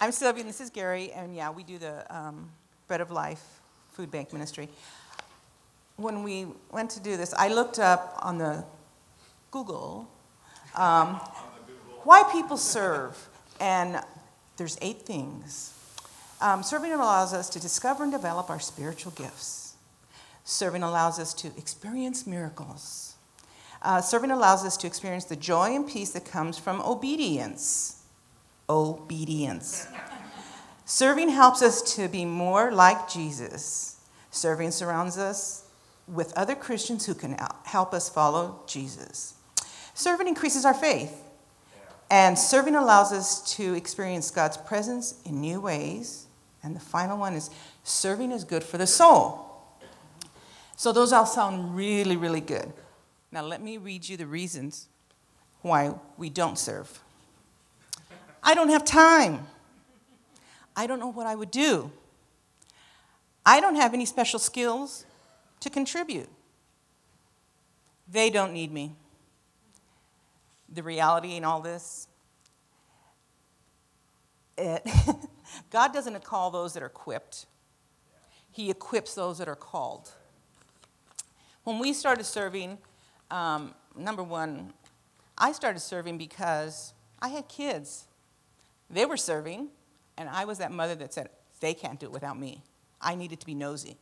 I'm 0.00 0.12
Sylvia, 0.12 0.42
and 0.42 0.48
this 0.48 0.60
is 0.60 0.70
Gary, 0.70 1.10
and 1.10 1.34
yeah, 1.34 1.50
we 1.50 1.64
do 1.64 1.76
the 1.76 2.06
um, 2.16 2.48
Bread 2.86 3.00
of 3.00 3.10
Life 3.10 3.42
Food 3.90 4.12
Bank 4.12 4.32
Ministry. 4.32 4.68
When 5.96 6.22
we 6.22 6.46
went 6.70 6.90
to 6.90 7.00
do 7.00 7.16
this, 7.16 7.34
I 7.34 7.48
looked 7.48 7.80
up 7.80 8.16
on 8.22 8.38
the 8.38 8.64
Google 9.50 10.08
um, 10.76 11.14
why 12.04 12.22
people 12.30 12.56
serve, 12.56 13.28
and 13.58 14.00
there's 14.56 14.78
eight 14.82 15.02
things. 15.02 15.74
Um, 16.40 16.62
serving 16.62 16.92
allows 16.92 17.34
us 17.34 17.50
to 17.50 17.58
discover 17.58 18.04
and 18.04 18.12
develop 18.12 18.50
our 18.50 18.60
spiritual 18.60 19.10
gifts. 19.10 19.74
Serving 20.44 20.84
allows 20.84 21.18
us 21.18 21.34
to 21.34 21.48
experience 21.58 22.24
miracles. 22.24 23.16
Uh, 23.82 24.00
serving 24.00 24.30
allows 24.30 24.64
us 24.64 24.76
to 24.76 24.86
experience 24.86 25.24
the 25.24 25.34
joy 25.34 25.74
and 25.74 25.88
peace 25.88 26.12
that 26.12 26.24
comes 26.24 26.56
from 26.56 26.80
obedience 26.82 27.97
obedience. 28.68 29.86
Serving 30.84 31.28
helps 31.28 31.62
us 31.62 31.96
to 31.96 32.08
be 32.08 32.24
more 32.24 32.72
like 32.72 33.08
Jesus. 33.10 34.00
Serving 34.30 34.70
surrounds 34.70 35.18
us 35.18 35.64
with 36.06 36.32
other 36.36 36.54
Christians 36.54 37.04
who 37.04 37.14
can 37.14 37.36
help 37.64 37.92
us 37.92 38.08
follow 38.08 38.62
Jesus. 38.66 39.34
Serving 39.94 40.28
increases 40.28 40.64
our 40.64 40.74
faith. 40.74 41.24
And 42.10 42.38
serving 42.38 42.74
allows 42.74 43.12
us 43.12 43.54
to 43.56 43.74
experience 43.74 44.30
God's 44.30 44.56
presence 44.56 45.20
in 45.26 45.40
new 45.40 45.60
ways. 45.60 46.26
And 46.62 46.74
the 46.74 46.80
final 46.80 47.18
one 47.18 47.34
is 47.34 47.50
serving 47.84 48.32
is 48.32 48.44
good 48.44 48.64
for 48.64 48.78
the 48.78 48.86
soul. 48.86 49.44
So 50.76 50.92
those 50.92 51.12
all 51.12 51.26
sound 51.26 51.76
really, 51.76 52.16
really 52.16 52.40
good. 52.40 52.72
Now, 53.30 53.42
let 53.42 53.60
me 53.60 53.76
read 53.76 54.08
you 54.08 54.16
the 54.16 54.26
reasons 54.26 54.86
why 55.60 55.92
we 56.16 56.30
don't 56.30 56.58
serve. 56.58 57.00
I 58.48 58.54
don't 58.54 58.70
have 58.70 58.82
time. 58.82 59.46
I 60.74 60.86
don't 60.86 60.98
know 60.98 61.12
what 61.12 61.26
I 61.26 61.34
would 61.34 61.50
do. 61.50 61.92
I 63.44 63.60
don't 63.60 63.74
have 63.74 63.92
any 63.92 64.06
special 64.06 64.38
skills 64.38 65.04
to 65.60 65.68
contribute. 65.68 66.30
They 68.10 68.30
don't 68.30 68.54
need 68.54 68.72
me. 68.72 68.94
The 70.66 70.82
reality 70.82 71.36
in 71.36 71.44
all 71.44 71.60
this, 71.60 72.08
it, 74.56 74.80
God 75.70 75.92
doesn't 75.92 76.24
call 76.24 76.50
those 76.50 76.72
that 76.72 76.82
are 76.82 76.86
equipped, 76.86 77.44
He 78.50 78.70
equips 78.70 79.14
those 79.14 79.36
that 79.36 79.48
are 79.48 79.56
called. 79.56 80.10
When 81.64 81.78
we 81.78 81.92
started 81.92 82.24
serving, 82.24 82.78
um, 83.30 83.74
number 83.94 84.22
one, 84.22 84.72
I 85.36 85.52
started 85.52 85.80
serving 85.80 86.16
because 86.16 86.94
I 87.20 87.28
had 87.28 87.46
kids. 87.46 88.06
They 88.90 89.04
were 89.04 89.16
serving, 89.16 89.68
and 90.16 90.28
I 90.28 90.44
was 90.44 90.58
that 90.58 90.72
mother 90.72 90.94
that 90.96 91.12
said, 91.12 91.28
they 91.60 91.74
can't 91.74 91.98
do 92.00 92.06
it 92.06 92.12
without 92.12 92.38
me. 92.38 92.62
I 93.00 93.14
needed 93.14 93.40
to 93.40 93.46
be 93.46 93.54
nosy. 93.54 93.96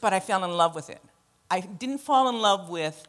But 0.00 0.12
I 0.12 0.20
fell 0.20 0.44
in 0.44 0.50
love 0.52 0.74
with 0.74 0.90
it. 0.90 1.02
I 1.50 1.60
didn't 1.60 1.98
fall 1.98 2.28
in 2.28 2.40
love 2.40 2.68
with, 2.68 3.06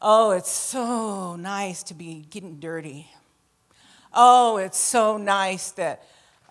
oh, 0.00 0.30
it's 0.32 0.50
so 0.50 1.36
nice 1.36 1.82
to 1.84 1.94
be 1.94 2.24
getting 2.30 2.60
dirty. 2.60 3.10
Oh, 4.12 4.58
it's 4.58 4.78
so 4.78 5.16
nice 5.16 5.70
that 5.72 6.04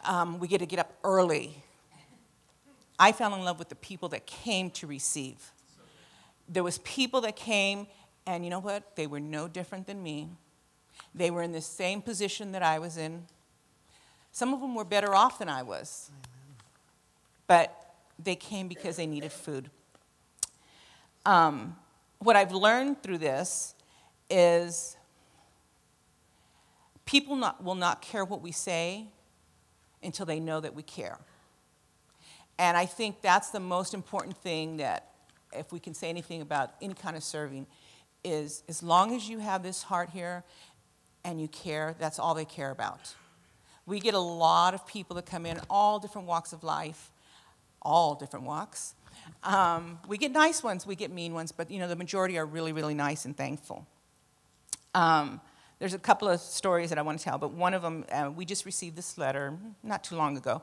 um, 0.03 0.39
we 0.39 0.47
get 0.47 0.59
to 0.59 0.65
get 0.65 0.79
up 0.79 0.93
early. 1.03 1.63
I 2.97 3.11
fell 3.11 3.33
in 3.33 3.43
love 3.43 3.59
with 3.59 3.69
the 3.69 3.75
people 3.75 4.09
that 4.09 4.25
came 4.25 4.71
to 4.71 4.87
receive. 4.87 5.51
There 6.49 6.63
was 6.63 6.79
people 6.79 7.21
that 7.21 7.35
came, 7.35 7.87
and 8.27 8.43
you 8.43 8.49
know 8.49 8.59
what? 8.59 8.95
They 8.95 9.07
were 9.07 9.19
no 9.19 9.47
different 9.47 9.87
than 9.87 10.03
me. 10.03 10.29
They 11.13 11.29
were 11.31 11.41
in 11.41 11.51
the 11.51 11.61
same 11.61 12.01
position 12.01 12.51
that 12.53 12.63
I 12.63 12.79
was 12.79 12.97
in. 12.97 13.25
Some 14.31 14.53
of 14.53 14.61
them 14.61 14.75
were 14.75 14.85
better 14.85 15.13
off 15.13 15.39
than 15.39 15.49
I 15.49 15.63
was. 15.63 16.09
But 17.47 17.93
they 18.17 18.35
came 18.35 18.67
because 18.67 18.95
they 18.95 19.05
needed 19.05 19.31
food. 19.31 19.69
Um, 21.25 21.75
what 22.19 22.35
I've 22.35 22.53
learned 22.53 23.03
through 23.03 23.17
this 23.17 23.75
is 24.29 24.95
people 27.05 27.35
not, 27.35 27.63
will 27.63 27.75
not 27.75 28.01
care 28.01 28.23
what 28.23 28.41
we 28.41 28.51
say 28.51 29.07
until 30.01 30.25
they 30.25 30.39
know 30.39 30.59
that 30.59 30.73
we 30.73 30.83
care. 30.83 31.17
And 32.57 32.77
I 32.77 32.85
think 32.85 33.21
that's 33.21 33.49
the 33.49 33.59
most 33.59 33.93
important 33.93 34.37
thing 34.37 34.77
that, 34.77 35.09
if 35.51 35.73
we 35.73 35.79
can 35.79 35.93
say 35.93 36.09
anything 36.09 36.41
about 36.41 36.71
any 36.81 36.93
kind 36.93 37.17
of 37.17 37.23
serving, 37.23 37.67
is 38.23 38.63
as 38.69 38.83
long 38.83 39.15
as 39.15 39.27
you 39.27 39.39
have 39.39 39.63
this 39.63 39.83
heart 39.83 40.11
here 40.11 40.43
and 41.23 41.39
you 41.39 41.47
care, 41.47 41.95
that's 41.99 42.19
all 42.19 42.33
they 42.33 42.45
care 42.45 42.71
about. 42.71 43.15
We 43.85 43.99
get 43.99 44.13
a 44.13 44.19
lot 44.19 44.73
of 44.73 44.85
people 44.87 45.15
that 45.15 45.25
come 45.25 45.45
in, 45.45 45.59
all 45.69 45.99
different 45.99 46.27
walks 46.27 46.53
of 46.53 46.63
life, 46.63 47.11
all 47.81 48.15
different 48.15 48.45
walks. 48.45 48.95
Um, 49.43 49.99
we 50.07 50.17
get 50.17 50.31
nice 50.31 50.63
ones, 50.63 50.85
we 50.85 50.95
get 50.95 51.11
mean 51.11 51.33
ones, 51.33 51.51
but 51.51 51.69
you 51.71 51.79
know 51.79 51.87
the 51.87 51.95
majority 51.95 52.37
are 52.37 52.45
really, 52.45 52.73
really 52.73 52.93
nice 52.93 53.25
and 53.25 53.35
thankful. 53.35 53.87
Um, 54.93 55.41
there's 55.79 55.93
a 55.95 55.99
couple 55.99 56.29
of 56.29 56.39
stories 56.39 56.89
that 56.89 56.99
I 56.99 57.01
want 57.01 57.17
to 57.17 57.25
tell, 57.25 57.39
but 57.39 57.53
one 57.53 57.73
of 57.73 57.81
them, 57.81 58.05
uh, 58.11 58.29
we 58.35 58.45
just 58.45 58.65
received 58.65 58.95
this 58.95 59.17
letter 59.17 59.57
not 59.81 60.03
too 60.03 60.15
long 60.15 60.37
ago. 60.37 60.61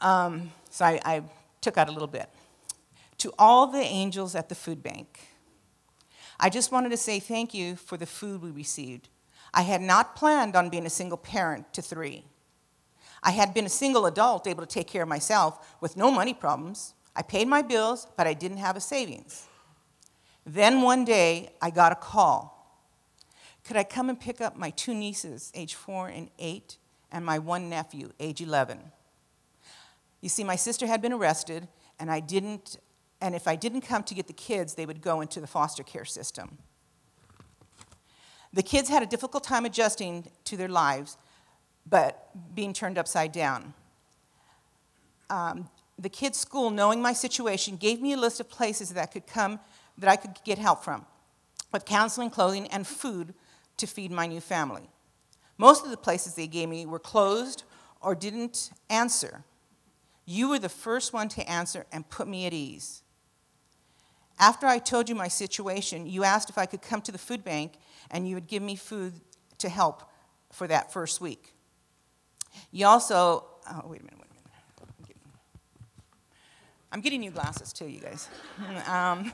Um, 0.00 0.50
so 0.70 0.84
I, 0.84 1.00
I 1.04 1.22
took 1.60 1.78
out 1.78 1.88
a 1.88 1.92
little 1.92 2.08
bit. 2.08 2.28
To 3.18 3.32
all 3.38 3.68
the 3.68 3.78
angels 3.78 4.34
at 4.34 4.48
the 4.48 4.56
food 4.56 4.82
bank, 4.82 5.20
I 6.40 6.50
just 6.50 6.72
wanted 6.72 6.88
to 6.90 6.96
say 6.96 7.20
thank 7.20 7.54
you 7.54 7.76
for 7.76 7.96
the 7.96 8.06
food 8.06 8.42
we 8.42 8.50
received. 8.50 9.08
I 9.54 9.62
had 9.62 9.80
not 9.80 10.16
planned 10.16 10.56
on 10.56 10.68
being 10.68 10.84
a 10.84 10.90
single 10.90 11.16
parent 11.16 11.72
to 11.74 11.80
three. 11.80 12.24
I 13.22 13.30
had 13.30 13.54
been 13.54 13.64
a 13.64 13.70
single 13.70 14.04
adult 14.04 14.46
able 14.46 14.66
to 14.66 14.68
take 14.68 14.88
care 14.88 15.02
of 15.02 15.08
myself 15.08 15.76
with 15.80 15.96
no 15.96 16.10
money 16.10 16.34
problems. 16.34 16.94
I 17.16 17.22
paid 17.22 17.48
my 17.48 17.62
bills, 17.62 18.06
but 18.16 18.26
I 18.26 18.34
didn't 18.34 18.58
have 18.58 18.76
a 18.76 18.80
savings. 18.80 19.46
Then 20.44 20.82
one 20.82 21.04
day, 21.04 21.52
I 21.62 21.70
got 21.70 21.92
a 21.92 21.94
call. 21.96 22.52
Could 23.64 23.76
I 23.76 23.84
come 23.84 24.10
and 24.10 24.20
pick 24.20 24.40
up 24.42 24.56
my 24.56 24.70
two 24.70 24.92
nieces, 24.92 25.50
age 25.54 25.74
four 25.74 26.08
and 26.08 26.28
eight, 26.38 26.76
and 27.10 27.24
my 27.24 27.38
one 27.38 27.70
nephew, 27.70 28.12
age 28.20 28.42
11? 28.42 28.78
You 30.20 30.28
see, 30.28 30.44
my 30.44 30.56
sister 30.56 30.86
had 30.86 31.00
been 31.00 31.12
arrested, 31.12 31.68
and 31.98 32.10
I 32.10 32.20
didn't, 32.20 32.78
and 33.22 33.34
if 33.34 33.48
I 33.48 33.56
didn't 33.56 33.82
come 33.82 34.02
to 34.02 34.14
get 34.14 34.26
the 34.26 34.34
kids, 34.34 34.74
they 34.74 34.84
would 34.84 35.00
go 35.00 35.22
into 35.22 35.40
the 35.40 35.46
foster 35.46 35.82
care 35.82 36.04
system. 36.04 36.58
The 38.54 38.62
kids 38.62 38.88
had 38.88 39.02
a 39.02 39.06
difficult 39.06 39.42
time 39.42 39.64
adjusting 39.64 40.30
to 40.44 40.56
their 40.56 40.68
lives, 40.68 41.16
but 41.90 42.30
being 42.54 42.72
turned 42.72 42.98
upside 42.98 43.32
down. 43.32 43.74
Um, 45.28 45.68
the 45.98 46.08
kids' 46.08 46.38
school, 46.38 46.70
knowing 46.70 47.02
my 47.02 47.12
situation, 47.12 47.76
gave 47.76 48.00
me 48.00 48.12
a 48.12 48.16
list 48.16 48.38
of 48.38 48.48
places 48.48 48.90
that 48.90 49.10
could 49.10 49.26
come 49.26 49.58
that 49.98 50.08
I 50.08 50.14
could 50.14 50.36
get 50.44 50.58
help 50.58 50.84
from, 50.84 51.04
with 51.72 51.84
counseling, 51.84 52.30
clothing, 52.30 52.68
and 52.68 52.86
food 52.86 53.34
to 53.76 53.88
feed 53.88 54.12
my 54.12 54.26
new 54.26 54.40
family. 54.40 54.88
Most 55.58 55.84
of 55.84 55.90
the 55.90 55.96
places 55.96 56.34
they 56.34 56.46
gave 56.46 56.68
me 56.68 56.86
were 56.86 57.00
closed 57.00 57.64
or 58.00 58.14
didn't 58.14 58.70
answer. 58.88 59.42
You 60.26 60.48
were 60.48 60.60
the 60.60 60.68
first 60.68 61.12
one 61.12 61.28
to 61.30 61.50
answer 61.50 61.86
and 61.92 62.08
put 62.08 62.28
me 62.28 62.46
at 62.46 62.52
ease. 62.52 63.02
After 64.38 64.66
I 64.66 64.78
told 64.78 65.08
you 65.08 65.14
my 65.14 65.28
situation, 65.28 66.06
you 66.06 66.24
asked 66.24 66.50
if 66.50 66.58
I 66.58 66.66
could 66.66 66.82
come 66.82 67.00
to 67.02 67.12
the 67.12 67.18
food 67.18 67.44
bank 67.44 67.74
and 68.10 68.28
you 68.28 68.34
would 68.34 68.46
give 68.46 68.62
me 68.62 68.76
food 68.76 69.14
to 69.58 69.68
help 69.68 70.02
for 70.52 70.66
that 70.66 70.92
first 70.92 71.20
week. 71.20 71.52
You 72.70 72.86
also, 72.86 73.44
oh, 73.70 73.82
wait 73.86 74.00
a 74.00 74.04
minute, 74.04 74.18
wait 74.18 74.30
a 74.30 74.34
minute. 74.34 74.50
I'm 74.80 75.04
getting, 75.06 75.22
I'm 76.92 77.00
getting 77.00 77.20
new 77.20 77.30
glasses 77.30 77.72
too, 77.72 77.86
you 77.86 78.00
guys. 78.00 78.28
um, 78.88 79.32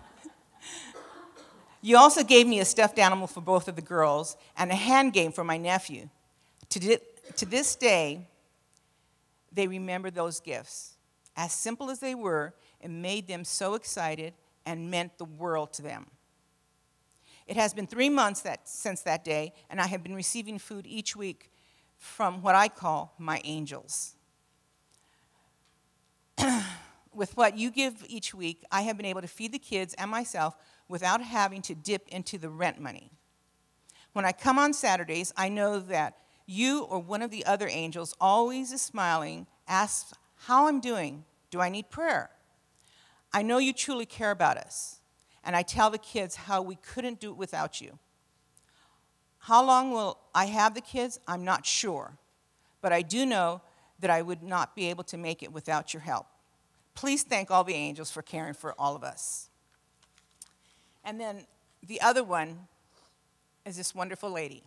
you 1.82 1.96
also 1.96 2.22
gave 2.22 2.46
me 2.46 2.60
a 2.60 2.64
stuffed 2.64 2.98
animal 2.98 3.26
for 3.26 3.40
both 3.40 3.68
of 3.68 3.76
the 3.76 3.82
girls 3.82 4.36
and 4.56 4.70
a 4.70 4.74
hand 4.74 5.12
game 5.12 5.32
for 5.32 5.44
my 5.44 5.56
nephew. 5.56 6.08
To, 6.70 6.78
di- 6.78 6.98
to 7.36 7.46
this 7.46 7.74
day, 7.74 8.26
they 9.52 9.66
remember 9.66 10.10
those 10.10 10.40
gifts. 10.40 10.96
As 11.36 11.52
simple 11.52 11.90
as 11.90 12.00
they 12.00 12.14
were, 12.14 12.54
it 12.80 12.90
made 12.90 13.26
them 13.28 13.44
so 13.44 13.74
excited 13.74 14.34
and 14.70 14.88
meant 14.88 15.18
the 15.18 15.24
world 15.24 15.72
to 15.72 15.82
them. 15.82 16.06
It 17.48 17.56
has 17.56 17.74
been 17.74 17.88
three 17.88 18.08
months 18.08 18.42
that, 18.42 18.68
since 18.68 19.02
that 19.02 19.24
day, 19.24 19.52
and 19.68 19.80
I 19.80 19.88
have 19.88 20.04
been 20.04 20.14
receiving 20.14 20.60
food 20.60 20.86
each 20.86 21.16
week 21.16 21.50
from 21.98 22.40
what 22.40 22.54
I 22.54 22.68
call 22.68 23.12
my 23.18 23.40
angels. 23.42 24.14
With 27.12 27.36
what 27.36 27.58
you 27.58 27.72
give 27.72 28.04
each 28.06 28.32
week, 28.32 28.62
I 28.70 28.82
have 28.82 28.96
been 28.96 29.06
able 29.06 29.22
to 29.22 29.26
feed 29.26 29.50
the 29.50 29.58
kids 29.58 29.92
and 29.94 30.08
myself 30.08 30.54
without 30.88 31.20
having 31.20 31.60
to 31.62 31.74
dip 31.74 32.06
into 32.06 32.38
the 32.38 32.48
rent 32.48 32.78
money. 32.78 33.10
When 34.12 34.24
I 34.24 34.30
come 34.30 34.56
on 34.56 34.72
Saturdays, 34.72 35.32
I 35.36 35.48
know 35.48 35.80
that 35.80 36.16
you 36.46 36.84
or 36.84 37.00
one 37.00 37.22
of 37.22 37.32
the 37.32 37.44
other 37.44 37.66
angels 37.68 38.14
always 38.20 38.70
is 38.70 38.80
smiling, 38.80 39.48
asks 39.66 40.14
how 40.36 40.68
I'm 40.68 40.78
doing. 40.80 41.24
Do 41.50 41.60
I 41.60 41.68
need 41.68 41.90
prayer? 41.90 42.30
I 43.32 43.42
know 43.42 43.58
you 43.58 43.72
truly 43.72 44.06
care 44.06 44.30
about 44.30 44.56
us. 44.56 45.00
And 45.42 45.56
I 45.56 45.62
tell 45.62 45.90
the 45.90 45.98
kids 45.98 46.36
how 46.36 46.60
we 46.62 46.76
couldn't 46.76 47.20
do 47.20 47.30
it 47.30 47.36
without 47.36 47.80
you. 47.80 47.98
How 49.38 49.64
long 49.64 49.90
will 49.92 50.18
I 50.34 50.46
have 50.46 50.74
the 50.74 50.82
kids? 50.82 51.18
I'm 51.26 51.44
not 51.44 51.64
sure. 51.64 52.18
but 52.80 52.92
I 52.92 53.02
do 53.02 53.26
know 53.26 53.60
that 54.00 54.10
I 54.10 54.22
would 54.22 54.42
not 54.42 54.74
be 54.74 54.88
able 54.90 55.04
to 55.04 55.16
make 55.16 55.42
it 55.42 55.52
without 55.52 55.92
your 55.92 56.00
help. 56.00 56.26
Please 56.94 57.22
thank 57.22 57.50
all 57.50 57.64
the 57.64 57.74
angels 57.74 58.10
for 58.10 58.22
caring 58.22 58.54
for 58.54 58.74
all 58.78 58.96
of 58.96 59.04
us. 59.04 59.48
And 61.04 61.20
then 61.20 61.46
the 61.86 62.00
other 62.00 62.24
one 62.24 62.66
is 63.64 63.76
this 63.76 63.94
wonderful 63.94 64.30
lady. 64.30 64.64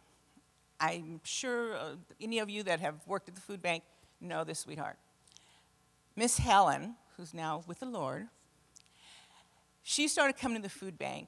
I'm 0.79 1.21
sure 1.23 1.75
uh, 1.75 1.95
any 2.21 2.39
of 2.39 2.49
you 2.49 2.63
that 2.63 2.79
have 2.79 2.95
worked 3.07 3.29
at 3.29 3.35
the 3.35 3.41
food 3.41 3.61
bank 3.61 3.83
know 4.19 4.43
this 4.43 4.59
sweetheart. 4.59 4.97
Miss 6.15 6.37
Helen, 6.37 6.95
who's 7.17 7.33
now 7.33 7.63
with 7.67 7.79
the 7.79 7.85
Lord, 7.85 8.27
she 9.83 10.07
started 10.07 10.37
coming 10.37 10.57
to 10.57 10.63
the 10.63 10.69
food 10.73 10.97
bank, 10.97 11.27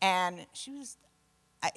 and 0.00 0.46
she 0.54 0.72
was, 0.72 0.96
I, 1.62 1.70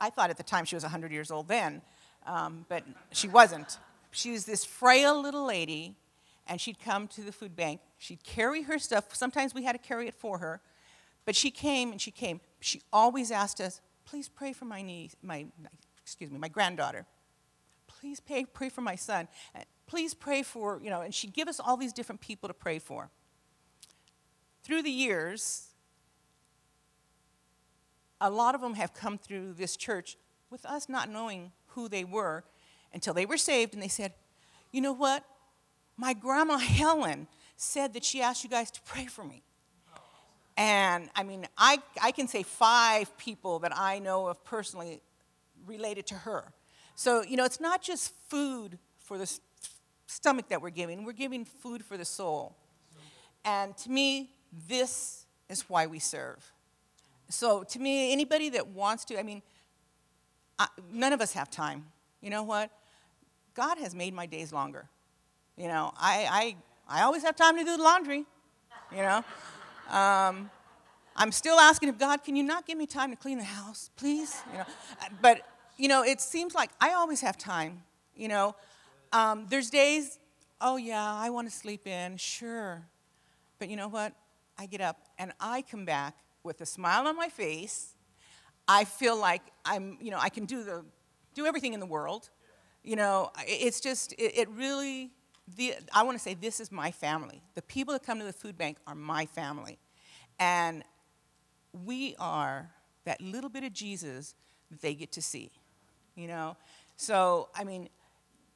I 0.00 0.10
thought 0.10 0.30
at 0.30 0.36
the 0.36 0.44
time 0.44 0.64
she 0.64 0.76
was 0.76 0.84
100 0.84 1.12
years 1.12 1.30
old 1.30 1.48
then, 1.48 1.82
um, 2.26 2.64
but 2.68 2.84
she 3.12 3.28
wasn't. 3.28 3.78
She 4.12 4.30
was 4.30 4.44
this 4.44 4.64
frail 4.64 5.20
little 5.20 5.44
lady, 5.44 5.96
and 6.46 6.60
she'd 6.60 6.80
come 6.80 7.08
to 7.08 7.22
the 7.22 7.32
food 7.32 7.56
bank. 7.56 7.80
She'd 7.98 8.22
carry 8.22 8.62
her 8.62 8.78
stuff. 8.78 9.14
Sometimes 9.14 9.54
we 9.54 9.64
had 9.64 9.72
to 9.72 9.78
carry 9.78 10.06
it 10.06 10.14
for 10.14 10.38
her, 10.38 10.60
but 11.24 11.34
she 11.34 11.50
came 11.50 11.90
and 11.90 12.00
she 12.00 12.10
came. 12.10 12.40
She 12.60 12.82
always 12.92 13.30
asked 13.30 13.60
us, 13.60 13.80
"Please 14.04 14.28
pray 14.28 14.52
for 14.52 14.64
my 14.64 14.82
niece, 14.82 15.14
my 15.22 15.46
excuse 16.02 16.30
me, 16.30 16.38
my 16.38 16.48
granddaughter. 16.48 17.06
Please 17.86 18.20
pray, 18.20 18.44
pray 18.44 18.68
for 18.68 18.80
my 18.80 18.96
son. 18.96 19.28
Uh, 19.54 19.60
Please 19.86 20.14
pray 20.14 20.42
for 20.42 20.80
you 20.82 20.90
know." 20.90 21.00
And 21.00 21.14
she'd 21.14 21.34
give 21.34 21.48
us 21.48 21.60
all 21.60 21.76
these 21.76 21.92
different 21.92 22.20
people 22.20 22.48
to 22.48 22.54
pray 22.54 22.78
for. 22.78 23.10
Through 24.62 24.82
the 24.82 24.90
years, 24.90 25.68
a 28.20 28.30
lot 28.30 28.54
of 28.54 28.60
them 28.60 28.74
have 28.74 28.92
come 28.94 29.18
through 29.18 29.54
this 29.54 29.76
church 29.76 30.16
with 30.50 30.64
us 30.66 30.88
not 30.88 31.08
knowing 31.08 31.52
who 31.68 31.88
they 31.88 32.04
were 32.04 32.44
until 32.92 33.14
they 33.14 33.26
were 33.26 33.36
saved 33.36 33.74
and 33.74 33.82
they 33.82 33.88
said, 33.88 34.12
You 34.72 34.80
know 34.80 34.92
what? 34.92 35.24
My 35.96 36.12
grandma 36.12 36.58
Helen 36.58 37.26
said 37.56 37.94
that 37.94 38.04
she 38.04 38.20
asked 38.20 38.44
you 38.44 38.50
guys 38.50 38.70
to 38.72 38.80
pray 38.82 39.06
for 39.06 39.24
me. 39.24 39.42
And 40.56 41.08
I 41.14 41.22
mean, 41.22 41.46
I, 41.56 41.78
I 42.02 42.12
can 42.12 42.28
say 42.28 42.42
five 42.42 43.16
people 43.16 43.60
that 43.60 43.72
I 43.74 43.98
know 43.98 44.26
of 44.26 44.44
personally 44.44 45.00
related 45.66 46.06
to 46.08 46.14
her. 46.16 46.52
So, 46.96 47.22
you 47.22 47.36
know, 47.36 47.44
it's 47.44 47.60
not 47.60 47.80
just 47.80 48.12
food 48.28 48.78
for 48.98 49.16
the 49.16 49.38
stomach 50.06 50.48
that 50.48 50.60
we're 50.60 50.70
giving, 50.70 51.04
we're 51.04 51.12
giving 51.12 51.44
food 51.44 51.84
for 51.84 51.96
the 51.96 52.04
soul. 52.04 52.56
And 53.44 53.76
to 53.78 53.90
me, 53.90 54.30
this 54.68 55.26
is 55.48 55.62
why 55.68 55.86
we 55.86 55.98
serve. 55.98 56.52
So, 57.28 57.62
to 57.62 57.78
me, 57.78 58.12
anybody 58.12 58.50
that 58.50 58.68
wants 58.68 59.04
to, 59.06 59.18
I 59.18 59.22
mean, 59.22 59.42
I, 60.58 60.66
none 60.92 61.12
of 61.12 61.20
us 61.20 61.32
have 61.32 61.50
time. 61.50 61.86
You 62.20 62.30
know 62.30 62.42
what? 62.42 62.70
God 63.54 63.78
has 63.78 63.94
made 63.94 64.14
my 64.14 64.26
days 64.26 64.52
longer. 64.52 64.88
You 65.56 65.68
know, 65.68 65.92
I, 65.96 66.56
I, 66.88 67.00
I 67.00 67.02
always 67.02 67.22
have 67.22 67.36
time 67.36 67.56
to 67.56 67.64
do 67.64 67.76
the 67.76 67.82
laundry, 67.82 68.24
you 68.90 69.02
know. 69.02 69.24
Um, 69.90 70.50
I'm 71.16 71.32
still 71.32 71.58
asking 71.58 71.88
if 71.88 71.98
God, 71.98 72.24
can 72.24 72.36
you 72.36 72.42
not 72.42 72.66
give 72.66 72.78
me 72.78 72.86
time 72.86 73.10
to 73.10 73.16
clean 73.16 73.38
the 73.38 73.44
house, 73.44 73.90
please? 73.96 74.42
You 74.52 74.58
know, 74.58 74.64
but 75.20 75.42
you 75.76 75.88
know, 75.88 76.02
it 76.02 76.20
seems 76.20 76.54
like 76.54 76.70
I 76.80 76.92
always 76.92 77.20
have 77.20 77.36
time. 77.36 77.82
You 78.14 78.28
know, 78.28 78.54
um, 79.12 79.46
there's 79.48 79.70
days, 79.70 80.18
oh 80.60 80.76
yeah, 80.76 81.14
I 81.14 81.30
want 81.30 81.50
to 81.50 81.54
sleep 81.54 81.86
in, 81.86 82.16
sure, 82.16 82.82
but 83.58 83.68
you 83.68 83.76
know 83.76 83.88
what? 83.88 84.12
I 84.60 84.66
get 84.66 84.82
up 84.82 84.98
and 85.18 85.32
I 85.40 85.62
come 85.62 85.86
back 85.86 86.18
with 86.42 86.60
a 86.60 86.66
smile 86.66 87.08
on 87.08 87.16
my 87.16 87.30
face. 87.30 87.94
I 88.68 88.84
feel 88.84 89.18
like 89.18 89.40
I'm, 89.64 89.96
you 90.02 90.10
know, 90.10 90.18
I 90.20 90.28
can 90.28 90.44
do 90.44 90.62
the, 90.64 90.84
do 91.34 91.46
everything 91.46 91.72
in 91.72 91.80
the 91.80 91.86
world. 91.86 92.28
You 92.84 92.96
know, 92.96 93.30
it's 93.46 93.80
just, 93.80 94.12
it, 94.12 94.38
it 94.38 94.48
really, 94.50 95.12
the, 95.56 95.76
I 95.94 96.02
want 96.02 96.18
to 96.18 96.22
say 96.22 96.34
this 96.34 96.60
is 96.60 96.70
my 96.70 96.90
family. 96.90 97.42
The 97.54 97.62
people 97.62 97.94
that 97.94 98.02
come 98.02 98.18
to 98.18 98.24
the 98.24 98.34
food 98.34 98.58
bank 98.58 98.76
are 98.86 98.94
my 98.94 99.24
family. 99.24 99.78
And 100.38 100.84
we 101.86 102.14
are 102.18 102.68
that 103.06 103.18
little 103.22 103.48
bit 103.48 103.64
of 103.64 103.72
Jesus 103.72 104.34
that 104.70 104.82
they 104.82 104.94
get 104.94 105.10
to 105.12 105.22
see, 105.22 105.52
you 106.16 106.28
know? 106.28 106.58
So, 106.96 107.48
I 107.54 107.64
mean, 107.64 107.88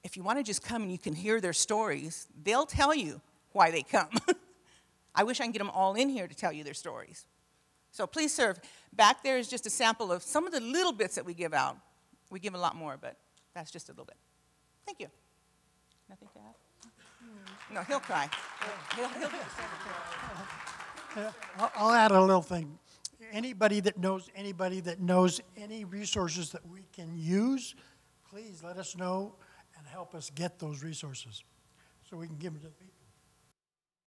if 0.03 0.19
you 0.19 0.23
want 0.23 0.39
to 0.39 0.45
just 0.45 0.63
come 0.63 0.83
and 0.83 0.93
you 0.93 0.99
can 0.99 1.15
hear 1.15 1.41
their 1.41 1.55
stories, 1.55 2.29
they'll 2.43 2.67
tell 2.67 2.95
you 2.95 3.23
why 3.53 3.71
they 3.71 3.83
come. 3.83 4.11
I 5.15 5.25
wish 5.25 5.41
I 5.41 5.45
can 5.45 5.53
get 5.53 5.61
them 5.61 5.71
all 5.71 5.95
in 5.95 6.09
here 6.09 6.27
to 6.27 6.35
tell 6.35 6.53
you 6.53 6.65
their 6.65 6.75
stories. 6.75 7.27
So 7.91 8.07
please 8.07 8.35
serve. 8.35 8.59
Back 8.93 9.23
there 9.23 9.39
is 9.39 9.49
just 9.49 9.67
a 9.67 9.71
sample 9.71 10.11
of 10.11 10.23
some 10.23 10.47
of 10.47 10.53
the 10.53 10.61
little 10.61 10.93
bits 10.93 11.15
that 11.15 11.25
we 11.25 11.35
give 11.35 11.55
out. 11.55 11.77
We 12.31 12.41
give 12.41 12.55
a 12.55 12.59
lot 12.59 12.75
more, 12.75 12.99
but 13.01 13.17
that's 13.55 13.71
just 13.71 13.89
a 13.89 13.93
little 13.93 14.05
bit. 14.05 14.17
Thank 14.85 15.01
you. 15.01 15.07
Nothing 16.09 16.29
to 16.35 16.39
add? 16.41 16.55
No, 17.73 17.83
he'll 17.83 18.01
cry. 18.01 18.29
I'll 21.77 21.93
add 21.93 22.11
a 22.11 22.21
little 22.21 22.43
thing. 22.43 22.79
Anybody 23.33 23.81
that 23.81 23.97
knows 23.99 24.29
anybody 24.35 24.81
that 24.81 25.01
knows 25.01 25.41
any 25.57 25.85
resources 25.85 26.51
that 26.51 26.67
we 26.69 26.87
can 26.93 27.17
use, 27.17 27.75
please 28.29 28.63
let 28.63 28.77
us 28.77 28.97
know 28.97 29.37
and 29.79 29.87
help 29.87 30.15
us 30.15 30.31
get 30.35 30.59
those 30.59 30.83
resources 30.83 31.43
so 32.09 32.17
we 32.17 32.27
can 32.27 32.37
give 32.37 32.53
them 32.53 32.63
to 32.63 32.69
the 32.69 32.75
people. 32.75 33.04